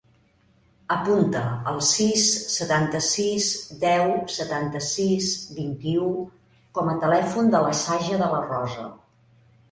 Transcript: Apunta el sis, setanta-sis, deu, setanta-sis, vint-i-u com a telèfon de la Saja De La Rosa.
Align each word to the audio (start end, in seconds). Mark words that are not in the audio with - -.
Apunta 0.93 1.41
el 1.71 1.75
sis, 1.87 2.23
setanta-sis, 2.53 3.49
deu, 3.83 4.13
setanta-sis, 4.35 5.27
vint-i-u 5.57 6.07
com 6.79 6.89
a 6.95 6.95
telèfon 7.03 7.51
de 7.57 7.61
la 7.67 7.75
Saja 7.83 8.17
De 8.23 8.31
La 8.33 8.41
Rosa. 8.47 8.87